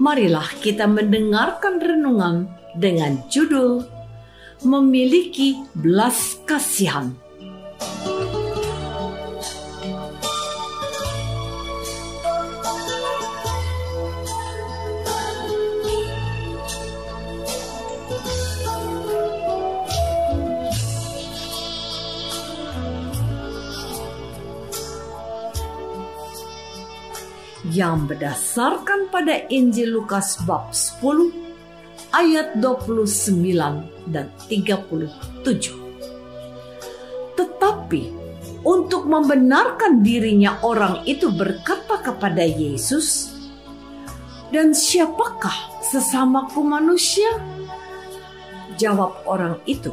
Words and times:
marilah 0.00 0.48
kita 0.64 0.88
mendengarkan 0.88 1.76
renungan 1.76 2.48
dengan 2.72 3.20
judul 3.28 3.84
Memiliki 4.64 5.60
Belas 5.76 6.40
Kasihan. 6.48 7.19
Yang 27.68 28.08
berdasarkan 28.08 29.12
pada 29.12 29.44
Injil 29.52 29.92
Lukas 29.92 30.40
bab 30.48 30.72
10 30.72 31.28
ayat 32.16 32.56
29 32.56 34.08
dan 34.08 34.32
37. 34.48 35.76
Tetapi 37.36 38.02
untuk 38.64 39.04
membenarkan 39.08 40.00
dirinya 40.00 40.60
orang 40.64 41.04
itu 41.04 41.28
berkata 41.32 42.00
kepada 42.00 42.44
Yesus, 42.44 43.32
"Dan 44.48 44.72
siapakah 44.72 45.84
sesamaku 45.84 46.64
manusia?" 46.64 47.28
Jawab 48.80 49.28
orang 49.28 49.60
itu, 49.68 49.92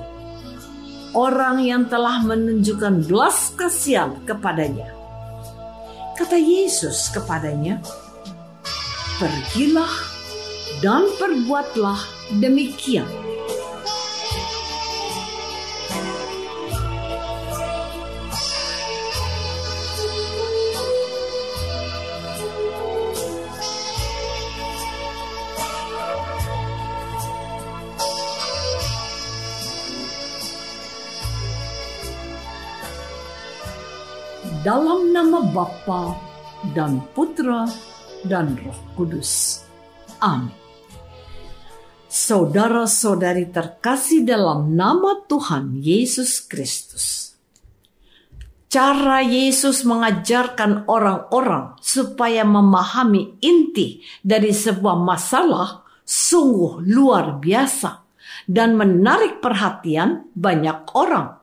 "Orang 1.11 1.59
yang 1.63 1.91
telah 1.91 2.23
menunjukkan 2.23 3.07
belas 3.07 3.51
kasihan 3.59 4.15
kepadanya." 4.23 4.96
Kata 6.17 6.33
Yesus 6.33 7.13
kepadanya, 7.13 7.77
"Pergilah 9.21 9.93
dan 10.81 11.05
perbuatlah 11.21 12.01
demikian." 12.41 13.05
Dalam 34.67 35.15
nama 35.15 35.47
Bapa 35.47 36.11
dan 36.75 36.99
Putra 37.15 37.63
dan 38.27 38.59
Roh 38.59 38.75
Kudus. 38.99 39.63
Amin. 40.19 40.51
Saudara-saudari 42.11 43.47
terkasih 43.47 44.27
dalam 44.27 44.75
nama 44.75 45.23
Tuhan 45.23 45.79
Yesus 45.79 46.43
Kristus. 46.43 47.31
Cara 48.67 49.23
Yesus 49.23 49.87
mengajarkan 49.87 50.83
orang-orang 50.91 51.79
supaya 51.79 52.43
memahami 52.43 53.39
inti 53.39 54.03
dari 54.19 54.51
sebuah 54.51 54.99
masalah 54.99 55.87
sungguh 56.03 56.83
luar 56.83 57.39
biasa 57.39 58.03
dan 58.51 58.75
menarik 58.75 59.39
perhatian 59.39 60.27
banyak 60.35 60.91
orang. 60.91 61.39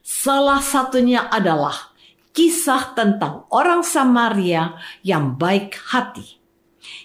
Salah 0.00 0.64
satunya 0.64 1.28
adalah 1.28 1.93
kisah 2.34 2.98
tentang 2.98 3.46
orang 3.54 3.86
Samaria 3.86 4.74
yang 5.06 5.38
baik 5.38 5.78
hati. 5.94 6.42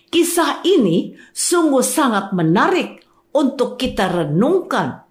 Kisah 0.10 0.66
ini 0.66 1.14
sungguh 1.30 1.86
sangat 1.86 2.34
menarik 2.34 3.06
untuk 3.32 3.78
kita 3.78 4.10
renungkan. 4.10 5.06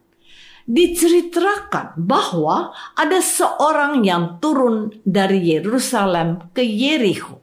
Diceritakan 0.68 1.96
bahwa 1.96 2.76
ada 2.92 3.24
seorang 3.24 4.04
yang 4.04 4.36
turun 4.36 5.00
dari 5.00 5.40
Yerusalem 5.40 6.52
ke 6.52 6.60
Yeriko. 6.60 7.40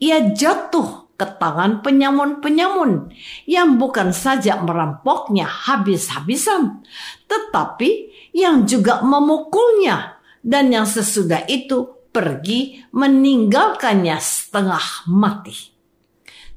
Ia 0.00 0.32
jatuh 0.32 1.12
ke 1.20 1.26
tangan 1.36 1.84
penyamun-penyamun 1.84 3.12
yang 3.44 3.76
bukan 3.76 4.12
saja 4.16 4.56
merampoknya 4.60 5.44
habis-habisan, 5.44 6.80
tetapi 7.28 8.08
yang 8.32 8.64
juga 8.64 9.04
memukulnya 9.04 10.16
dan 10.44 10.72
yang 10.72 10.88
sesudah 10.88 11.44
itu 11.48 11.95
pergi 12.16 12.80
meninggalkannya 12.96 14.16
setengah 14.16 15.04
mati. 15.12 15.52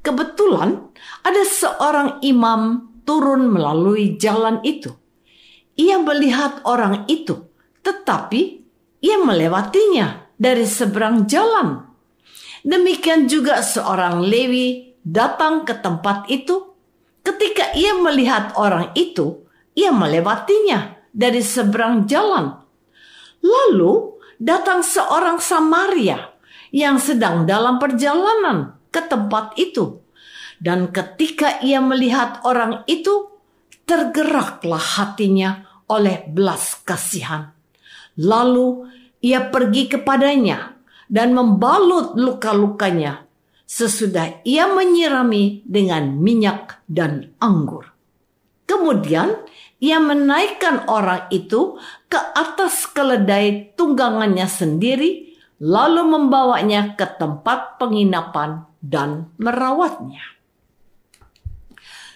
Kebetulan 0.00 0.88
ada 1.20 1.44
seorang 1.44 2.24
imam 2.24 2.88
turun 3.04 3.52
melalui 3.52 4.16
jalan 4.16 4.64
itu. 4.64 4.88
Ia 5.76 6.00
melihat 6.00 6.64
orang 6.64 7.04
itu, 7.12 7.44
tetapi 7.84 8.64
ia 9.04 9.20
melewatinya 9.20 10.32
dari 10.40 10.64
seberang 10.64 11.28
jalan. 11.28 11.84
Demikian 12.64 13.28
juga 13.28 13.60
seorang 13.60 14.24
Lewi 14.24 14.96
datang 15.04 15.68
ke 15.68 15.76
tempat 15.76 16.24
itu. 16.32 16.72
Ketika 17.20 17.76
ia 17.76 17.92
melihat 18.00 18.56
orang 18.56 18.96
itu, 18.96 19.44
ia 19.76 19.92
melewatinya 19.92 20.96
dari 21.12 21.44
seberang 21.44 22.08
jalan. 22.08 22.56
Lalu 23.44 24.09
datang 24.40 24.80
seorang 24.80 25.36
Samaria 25.36 26.32
yang 26.72 26.96
sedang 26.96 27.44
dalam 27.44 27.76
perjalanan 27.76 28.80
ke 28.88 29.04
tempat 29.04 29.54
itu. 29.60 30.00
Dan 30.60 30.92
ketika 30.92 31.60
ia 31.60 31.80
melihat 31.80 32.40
orang 32.44 32.84
itu, 32.88 33.28
tergeraklah 33.84 34.80
hatinya 34.80 35.64
oleh 35.88 36.24
belas 36.28 36.80
kasihan. 36.84 37.52
Lalu 38.20 38.88
ia 39.24 39.48
pergi 39.48 39.88
kepadanya 39.88 40.76
dan 41.08 41.32
membalut 41.32 42.16
luka-lukanya, 42.16 43.24
sesudah 43.64 44.44
ia 44.44 44.68
menyirami 44.68 45.64
dengan 45.64 46.20
minyak 46.20 46.84
dan 46.86 47.32
anggur. 47.40 47.88
Kemudian 48.70 49.34
ia 49.82 49.98
menaikkan 49.98 50.86
orang 50.86 51.26
itu 51.34 51.74
ke 52.06 52.20
atas 52.38 52.86
keledai 52.86 53.74
tunggangannya 53.74 54.46
sendiri, 54.46 55.34
lalu 55.58 56.06
membawanya 56.06 56.94
ke 56.94 57.02
tempat 57.18 57.82
penginapan 57.82 58.70
dan 58.78 59.34
merawatnya. 59.42 60.22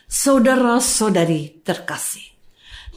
Saudara-saudari 0.06 1.58
terkasih, 1.66 2.22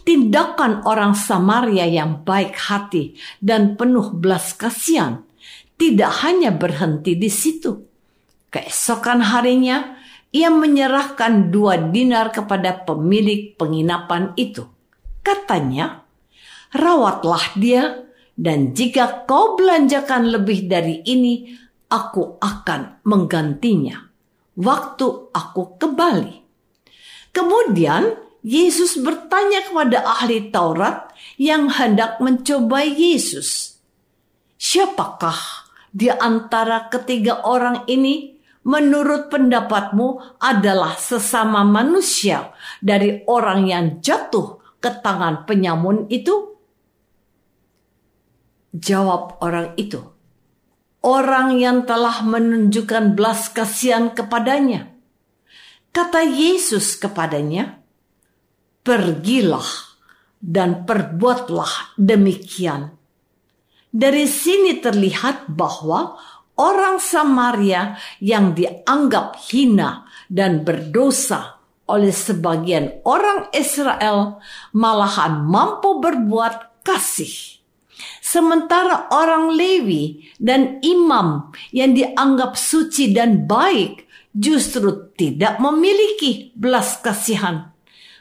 tindakan 0.06 0.86
orang 0.86 1.18
Samaria 1.18 1.90
yang 1.90 2.22
baik 2.22 2.54
hati 2.54 3.18
dan 3.42 3.74
penuh 3.74 4.14
belas 4.14 4.54
kasihan 4.54 5.26
tidak 5.82 6.14
hanya 6.22 6.54
berhenti 6.54 7.18
di 7.18 7.34
situ. 7.34 7.90
Keesokan 8.54 9.26
harinya, 9.34 9.97
ia 10.32 10.52
menyerahkan 10.52 11.50
dua 11.50 11.80
dinar 11.80 12.36
kepada 12.36 12.84
pemilik 12.84 13.56
penginapan 13.56 14.36
itu. 14.36 14.68
Katanya, 15.24 16.04
rawatlah 16.76 17.56
dia, 17.56 18.08
dan 18.38 18.76
jika 18.76 19.26
kau 19.26 19.58
belanjakan 19.58 20.30
lebih 20.30 20.70
dari 20.70 21.02
ini, 21.08 21.58
aku 21.90 22.38
akan 22.38 23.02
menggantinya. 23.08 24.08
Waktu 24.58 25.34
aku 25.34 25.78
kembali. 25.78 26.36
Kemudian 27.34 28.18
Yesus 28.42 28.98
bertanya 28.98 29.66
kepada 29.66 30.02
ahli 30.02 30.50
Taurat 30.50 31.14
yang 31.38 31.70
hendak 31.70 32.18
mencobai 32.18 32.90
Yesus, 32.90 33.78
"Siapakah 34.58 35.70
di 35.94 36.10
antara 36.10 36.90
ketiga 36.90 37.46
orang 37.46 37.86
ini 37.86 38.37
menurut 38.68 39.32
pendapatmu 39.32 40.38
adalah 40.44 41.00
sesama 41.00 41.64
manusia 41.64 42.52
dari 42.84 43.24
orang 43.26 43.64
yang 43.64 43.86
jatuh 44.04 44.60
ke 44.84 44.92
tangan 45.00 45.48
penyamun 45.48 46.12
itu?" 46.12 46.60
Jawab 48.76 49.40
orang 49.40 49.74
itu, 49.80 50.04
"Orang 51.02 51.56
yang 51.56 51.88
telah 51.88 52.22
menunjukkan 52.22 53.16
belas 53.16 53.48
kasihan 53.50 54.12
kepadanya." 54.12 54.92
Kata 55.96 56.22
Yesus 56.22 57.00
kepadanya, 57.00 57.82
"Pergilah 58.86 59.98
dan 60.38 60.86
perbuatlah 60.86 61.98
demikian." 61.98 62.94
Dari 63.90 64.30
sini 64.30 64.78
terlihat 64.78 65.50
bahwa 65.50 66.22
orang 66.58 66.98
Samaria 66.98 67.96
yang 68.20 68.58
dianggap 68.58 69.38
hina 69.50 70.06
dan 70.28 70.66
berdosa 70.66 71.58
oleh 71.88 72.12
sebagian 72.12 73.00
orang 73.08 73.48
Israel 73.56 74.44
malahan 74.76 75.48
mampu 75.48 76.04
berbuat 76.04 76.84
kasih. 76.84 77.64
Sementara 78.22 79.08
orang 79.10 79.56
Lewi 79.56 80.28
dan 80.38 80.84
imam 80.84 81.50
yang 81.72 81.96
dianggap 81.96 82.60
suci 82.60 83.16
dan 83.16 83.48
baik 83.48 84.06
justru 84.36 85.10
tidak 85.16 85.58
memiliki 85.58 86.52
belas 86.54 87.00
kasihan. 87.00 87.74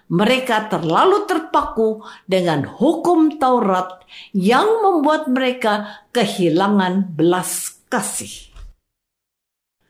Mereka 0.06 0.70
terlalu 0.70 1.26
terpaku 1.26 2.06
dengan 2.30 2.62
hukum 2.62 3.42
Taurat 3.42 4.06
yang 4.30 4.86
membuat 4.86 5.26
mereka 5.26 6.06
kehilangan 6.14 7.10
belas 7.18 7.75
kasih. 7.86 8.50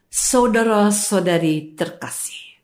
Saudara-saudari 0.08 1.76
terkasih, 1.76 2.56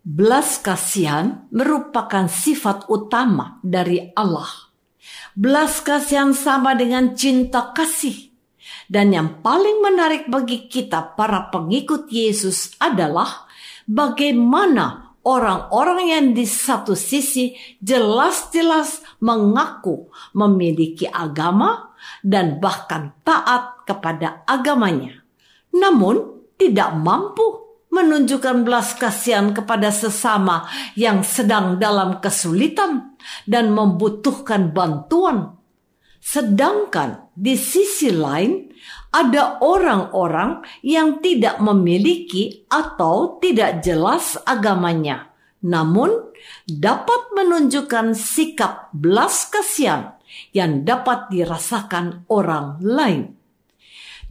belas 0.00 0.56
kasihan 0.60 1.44
merupakan 1.52 2.28
sifat 2.28 2.88
utama 2.88 3.60
dari 3.60 4.12
Allah. 4.16 4.72
Belas 5.36 5.84
kasihan 5.84 6.32
sama 6.32 6.72
dengan 6.72 7.12
cinta 7.12 7.72
kasih 7.76 8.32
dan 8.92 9.08
yang 9.12 9.40
paling 9.40 9.80
menarik 9.80 10.28
bagi 10.28 10.68
kita 10.68 11.16
para 11.16 11.48
pengikut 11.48 12.08
Yesus 12.12 12.76
adalah 12.76 13.48
bagaimana 13.88 15.16
orang-orang 15.24 16.00
yang 16.12 16.26
di 16.36 16.44
satu 16.44 16.92
sisi 16.92 17.54
jelas-jelas 17.78 19.02
mengaku 19.22 20.10
memiliki 20.34 21.06
agama 21.06 21.94
dan 22.22 22.58
bahkan 22.58 23.14
taat 23.22 23.81
kepada 23.84 24.46
agamanya. 24.46 25.22
Namun 25.72 26.46
tidak 26.60 26.94
mampu 26.94 27.62
menunjukkan 27.92 28.64
belas 28.64 28.96
kasihan 28.96 29.52
kepada 29.52 29.92
sesama 29.92 30.64
yang 30.96 31.20
sedang 31.20 31.76
dalam 31.76 32.24
kesulitan 32.24 33.14
dan 33.44 33.68
membutuhkan 33.76 34.72
bantuan. 34.72 35.60
Sedangkan 36.22 37.28
di 37.36 37.58
sisi 37.58 38.08
lain, 38.08 38.72
ada 39.12 39.60
orang-orang 39.60 40.64
yang 40.80 41.20
tidak 41.20 41.60
memiliki 41.60 42.64
atau 42.72 43.36
tidak 43.42 43.84
jelas 43.84 44.40
agamanya, 44.48 45.28
namun 45.60 46.32
dapat 46.64 47.34
menunjukkan 47.36 48.16
sikap 48.16 48.88
belas 48.96 49.50
kasihan 49.52 50.16
yang 50.56 50.86
dapat 50.88 51.28
dirasakan 51.28 52.24
orang 52.32 52.80
lain. 52.80 53.41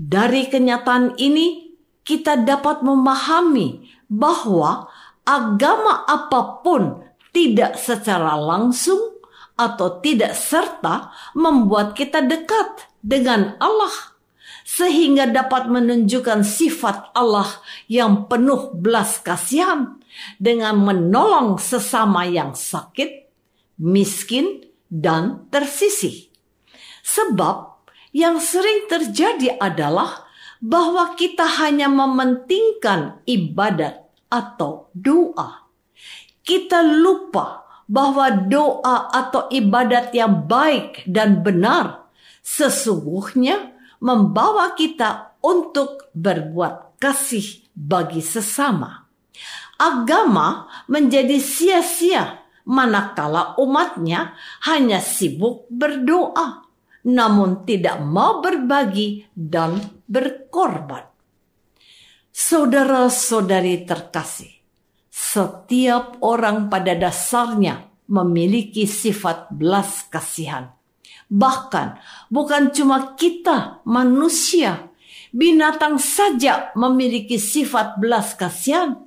Dari 0.01 0.50
kenyataan 0.50 1.13
ini, 1.21 1.77
kita 2.01 2.42
dapat 2.42 2.81
memahami 2.81 3.86
bahwa 4.09 4.89
agama 5.21 6.09
apa 6.09 6.65
pun 6.65 7.06
tidak 7.30 7.77
secara 7.77 8.33
langsung 8.33 8.98
atau 9.53 10.01
tidak 10.01 10.33
serta 10.33 11.13
membuat 11.38 11.94
kita 11.94 12.25
dekat 12.25 12.89
dengan 13.06 13.53
Allah 13.62 13.94
sehingga 14.65 15.30
dapat 15.30 15.69
menunjukkan 15.69 16.42
sifat 16.50 17.13
Allah 17.13 17.62
yang 17.86 18.25
penuh 18.25 18.74
belas 18.74 19.21
kasihan 19.21 20.01
dengan 20.42 20.81
menolong 20.81 21.62
sesama 21.62 22.25
yang 22.25 22.57
sakit, 22.57 23.30
miskin, 23.77 24.65
dan 24.89 25.45
tersisih. 25.53 26.33
Sebab 27.06 27.81
yang 28.12 28.40
sering 28.44 28.88
terjadi 28.92 29.60
adalah 29.60 30.28
bahwa 30.62 31.18
kita 31.18 31.48
hanya 31.63 31.90
mementingkan 31.90 33.24
ibadat 33.25 34.06
atau 34.30 34.94
doa. 34.94 35.68
Kita 36.46 36.86
lupa 36.86 37.65
bahwa 37.89 38.32
doa 38.32 39.12
atau 39.12 39.51
ibadat 39.51 40.15
yang 40.15 40.48
baik 40.48 41.03
dan 41.10 41.44
benar 41.44 42.08
sesungguhnya 42.39 43.75
membawa 44.00 44.74
kita 44.74 45.38
untuk 45.44 46.10
berbuat 46.15 46.98
kasih 47.01 47.65
bagi 47.74 48.22
sesama. 48.22 49.10
Agama 49.82 50.70
menjadi 50.86 51.41
sia-sia 51.41 52.46
manakala 52.70 53.58
umatnya 53.58 54.38
hanya 54.70 55.01
sibuk 55.01 55.65
berdoa, 55.74 56.70
namun 57.08 57.65
tidak 57.65 58.01
mau 58.03 58.41
berbagi 58.43 59.25
dan 59.34 59.77
berkorban. 60.05 61.08
Saudara-saudari 62.31 63.84
terkasih, 63.84 64.51
setiap 65.12 66.20
orang 66.24 66.72
pada 66.72 66.96
dasarnya 66.96 67.91
memiliki 68.08 68.88
sifat 68.88 69.51
belas 69.51 70.08
kasihan 70.08 70.72
Bahkan 71.31 71.96
bukan 72.27 72.75
cuma 72.75 73.15
kita 73.15 73.79
manusia, 73.88 74.91
binatang 75.31 75.96
saja 75.96 76.75
memiliki 76.75 77.39
sifat 77.39 77.96
belas 78.03 78.36
kasihan. 78.36 79.00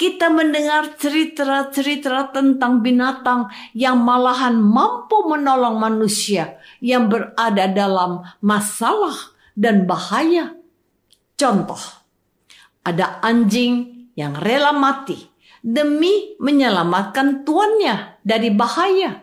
Kita 0.00 0.32
mendengar 0.32 0.96
cerita-cerita 0.96 2.32
tentang 2.32 2.80
binatang 2.80 3.52
yang 3.76 4.00
malahan 4.00 4.56
mampu 4.56 5.28
menolong 5.28 5.76
manusia 5.76 6.56
yang 6.80 7.12
berada 7.12 7.68
dalam 7.68 8.24
masalah 8.40 9.36
dan 9.52 9.84
bahaya. 9.84 10.56
Contoh, 11.36 11.76
ada 12.80 13.20
anjing 13.20 14.08
yang 14.16 14.40
rela 14.40 14.72
mati 14.72 15.20
demi 15.60 16.32
menyelamatkan 16.40 17.44
tuannya 17.44 18.24
dari 18.24 18.48
bahaya. 18.56 19.20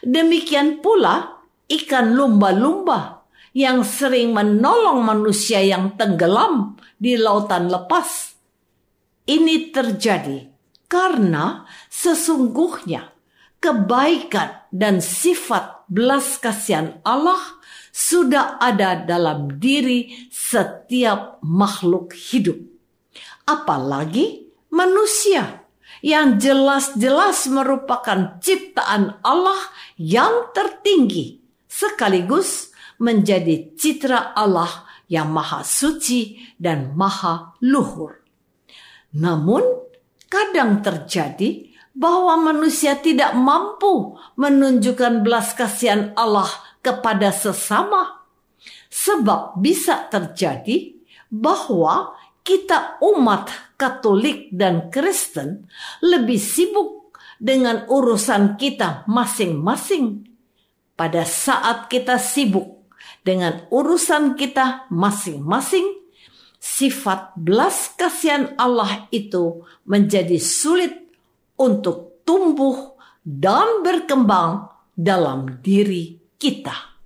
Demikian 0.00 0.80
pula 0.80 1.44
ikan 1.68 2.16
lumba-lumba 2.16 3.28
yang 3.52 3.84
sering 3.84 4.32
menolong 4.32 5.04
manusia 5.04 5.60
yang 5.60 5.92
tenggelam 6.00 6.80
di 6.96 7.20
lautan 7.20 7.68
lepas. 7.68 8.39
Ini 9.30 9.70
terjadi 9.70 10.50
karena 10.90 11.62
sesungguhnya 11.86 13.14
kebaikan 13.62 14.66
dan 14.74 14.98
sifat 14.98 15.86
belas 15.86 16.34
kasihan 16.42 16.98
Allah 17.06 17.38
sudah 17.94 18.58
ada 18.58 18.98
dalam 18.98 19.62
diri 19.62 20.26
setiap 20.34 21.38
makhluk 21.46 22.10
hidup. 22.10 22.58
apalagi 23.50 24.46
manusia 24.70 25.66
yang 26.00 26.38
jelas-jelas 26.38 27.50
merupakan 27.50 28.38
ciptaan 28.38 29.18
Allah 29.26 29.58
yang 29.98 30.54
tertinggi, 30.54 31.42
sekaligus 31.66 32.70
menjadi 33.02 33.74
citra 33.74 34.32
Allah 34.38 34.70
yang 35.10 35.34
maha 35.34 35.66
suci 35.66 36.38
dan 36.56 36.94
maha 36.94 37.58
luhur. 37.60 38.19
Namun, 39.16 39.62
kadang 40.30 40.82
terjadi 40.82 41.70
bahwa 41.90 42.38
manusia 42.38 42.94
tidak 42.94 43.34
mampu 43.34 44.14
menunjukkan 44.38 45.26
belas 45.26 45.52
kasihan 45.52 46.14
Allah 46.14 46.48
kepada 46.80 47.34
sesama, 47.34 48.24
sebab 48.88 49.58
bisa 49.58 50.06
terjadi 50.08 50.94
bahwa 51.28 52.14
kita 52.46 52.98
umat 53.02 53.50
Katolik 53.80 54.52
dan 54.52 54.92
Kristen 54.92 55.64
lebih 56.04 56.36
sibuk 56.36 57.16
dengan 57.40 57.88
urusan 57.88 58.60
kita 58.60 59.08
masing-masing. 59.08 60.28
Pada 60.92 61.24
saat 61.24 61.88
kita 61.88 62.20
sibuk 62.20 62.84
dengan 63.24 63.64
urusan 63.72 64.36
kita 64.36 64.84
masing-masing, 64.92 65.99
sifat 66.60 67.34
belas 67.40 67.96
kasihan 67.96 68.52
Allah 68.60 69.08
itu 69.08 69.64
menjadi 69.88 70.36
sulit 70.36 70.92
untuk 71.56 72.20
tumbuh 72.28 73.00
dan 73.24 73.80
berkembang 73.80 74.68
dalam 74.92 75.58
diri 75.64 76.20
kita. 76.36 77.00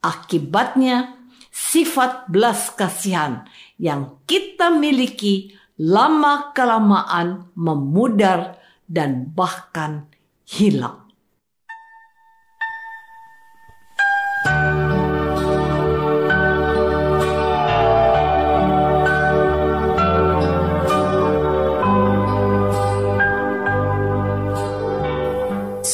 Akibatnya, 0.00 1.16
sifat 1.48 2.28
belas 2.28 2.72
kasihan 2.76 3.44
yang 3.80 4.20
kita 4.28 4.72
miliki 4.72 5.52
lama-kelamaan 5.80 7.48
memudar 7.56 8.60
dan 8.84 9.32
bahkan 9.32 10.08
hilang. 10.44 11.09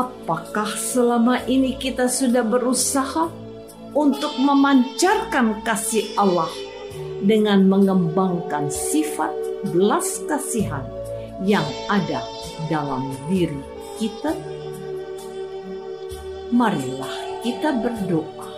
Apakah 0.00 0.72
selama 0.80 1.44
ini 1.44 1.76
kita 1.76 2.08
sudah 2.08 2.40
berusaha 2.40 3.28
untuk 3.92 4.32
memancarkan 4.40 5.60
kasih 5.60 6.08
Allah 6.16 6.48
dengan 7.20 7.68
mengembangkan 7.68 8.72
sifat 8.72 9.28
belas 9.76 10.24
kasihan 10.24 10.88
yang 11.44 11.66
ada 11.92 12.24
dalam 12.72 13.12
diri 13.28 13.60
kita. 14.00 14.32
Marilah 16.48 17.44
kita 17.44 17.76
berdoa. 17.76 18.48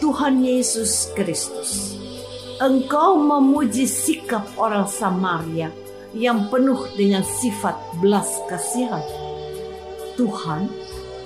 Tuhan 0.00 0.40
Yesus 0.40 1.12
Kristus, 1.12 2.00
Engkau 2.64 3.18
memuji 3.18 3.84
sikap 3.84 4.46
orang 4.56 4.88
Samaria 4.88 5.68
yang 6.16 6.48
penuh 6.48 6.86
dengan 6.96 7.20
sifat 7.20 7.76
belas 8.00 8.30
kasihan. 8.48 9.27
Tuhan, 10.18 10.66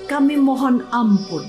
kami 0.05 0.37
mohon 0.37 0.85
ampun 0.93 1.49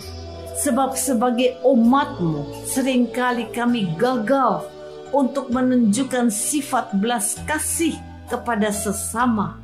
Sebab 0.53 0.93
sebagai 0.93 1.57
umatmu 1.65 2.63
sering 2.69 3.09
kali 3.09 3.50
kami 3.50 3.97
gagal 3.97 4.69
untuk 5.09 5.50
menunjukkan 5.50 6.29
sifat 6.29 6.93
belas 7.01 7.41
kasih 7.50 7.97
kepada 8.29 8.69
sesama. 8.69 9.57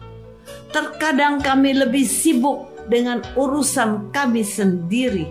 Terkadang 0.73 1.45
kami 1.45 1.77
lebih 1.77 2.05
sibuk 2.05 2.73
dengan 2.89 3.21
urusan 3.37 4.09
kami 4.09 4.41
sendiri. 4.41 5.29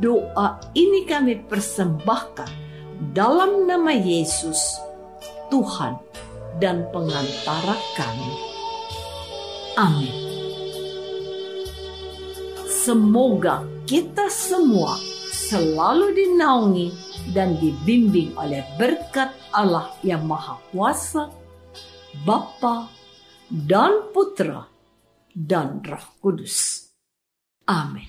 Doa 0.00 0.60
ini 0.76 1.08
kami 1.08 1.40
persembahkan 1.48 2.48
dalam 3.16 3.64
nama 3.64 3.92
Yesus, 3.96 4.76
Tuhan 5.48 5.96
dan 6.60 6.84
pengantara 6.92 7.76
kami. 7.96 8.32
Amin. 9.80 10.19
Semoga 12.80 13.60
kita 13.84 14.32
semua 14.32 14.96
selalu 15.28 16.16
dinaungi 16.16 16.88
dan 17.36 17.60
dibimbing 17.60 18.32
oleh 18.40 18.64
berkat 18.80 19.36
Allah 19.52 19.92
yang 20.00 20.24
Maha 20.24 20.56
Kuasa, 20.72 21.28
Bapa 22.24 22.88
dan 23.52 24.08
Putra 24.16 24.64
dan 25.28 25.84
Roh 25.84 26.06
Kudus. 26.24 26.88
Amin. 27.68 28.08